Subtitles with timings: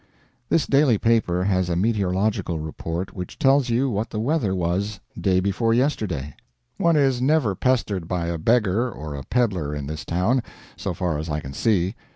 [0.49, 5.39] This daily paper has a meteorological report which tells you what the weather was day
[5.39, 6.33] before yesterday.
[6.77, 10.41] One is never pestered by a beggar or a peddler in this town,
[10.75, 11.93] so far as I can see.